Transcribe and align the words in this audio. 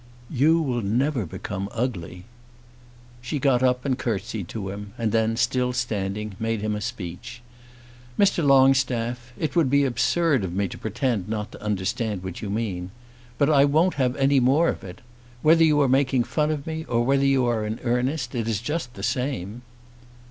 "You 0.31 0.59
will 0.59 0.81
never 0.81 1.27
become 1.27 1.69
ugly." 1.71 2.25
She 3.21 3.37
got 3.37 3.61
up 3.61 3.85
and 3.85 3.99
curtsied 3.99 4.47
to 4.49 4.69
him, 4.71 4.93
and 4.97 5.11
then, 5.11 5.37
still 5.37 5.73
standing, 5.73 6.35
made 6.39 6.61
him 6.61 6.75
a 6.75 6.81
speech. 6.81 7.43
"Mr. 8.17 8.43
Longstaff, 8.43 9.31
it 9.37 9.55
would 9.55 9.69
be 9.69 9.85
absurd 9.85 10.43
of 10.43 10.55
me 10.55 10.67
to 10.69 10.77
pretend 10.79 11.29
not 11.29 11.51
to 11.51 11.61
understand 11.63 12.23
what 12.23 12.41
you 12.41 12.49
mean. 12.49 12.89
But 13.37 13.51
I 13.51 13.63
won't 13.65 13.93
have 14.01 14.15
any 14.15 14.39
more 14.39 14.69
of 14.69 14.83
it. 14.83 15.01
Whether 15.43 15.63
you 15.63 15.79
are 15.81 15.87
making 15.87 16.23
fun 16.23 16.49
of 16.49 16.65
me, 16.65 16.83
or 16.85 17.05
whether 17.05 17.23
you 17.23 17.45
are 17.45 17.63
in 17.63 17.79
earnest, 17.83 18.33
it 18.33 18.47
is 18.47 18.59
just 18.59 18.95
the 18.95 19.03
same." 19.03 19.61